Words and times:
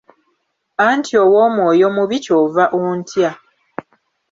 Anti 0.87 1.13
ow'omwoyo 1.23 1.87
mubi 1.95 2.17
ky'ova 2.25 2.63
ontya. 2.81 3.31